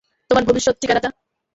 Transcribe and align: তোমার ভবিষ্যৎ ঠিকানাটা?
তোমার 0.31 0.43
ভবিষ্যৎ 0.45 0.75
ঠিকানাটা? 0.81 1.09